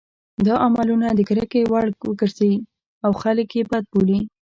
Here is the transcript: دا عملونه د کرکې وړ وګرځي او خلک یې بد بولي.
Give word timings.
دا 0.45 0.53
عملونه 0.65 1.07
د 1.13 1.19
کرکې 1.29 1.61
وړ 1.71 1.85
وګرځي 2.09 2.53
او 3.05 3.11
خلک 3.21 3.47
یې 3.57 3.63
بد 3.71 3.83
بولي. 3.91 4.19